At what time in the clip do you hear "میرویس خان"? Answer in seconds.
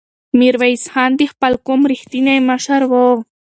0.39-1.11